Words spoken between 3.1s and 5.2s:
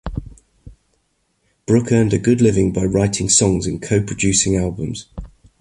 songs and co-producing albums.